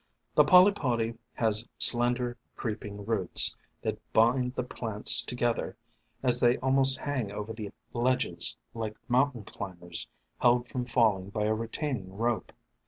The 0.33 0.43
Polypody 0.43 1.13
has 1.35 1.63
slender, 1.77 2.35
creeping 2.55 3.05
roots, 3.05 3.55
that 3.83 3.99
bind 4.13 4.55
the 4.55 4.63
plants 4.63 5.21
to 5.21 5.35
gether, 5.35 5.77
as 6.23 6.39
they 6.39 6.57
almost 6.57 6.97
hang 6.97 7.31
over 7.31 7.53
the 7.53 7.69
ledges, 7.93 8.57
like 8.73 8.97
mountain 9.07 9.43
climbers 9.43 10.07
held 10.39 10.67
from 10.67 10.85
falling 10.85 11.29
by 11.29 11.43
a 11.45 11.53
retaining 11.53 12.17
rope. 12.17 12.51